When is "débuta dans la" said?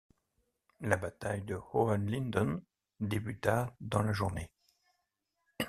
2.99-4.13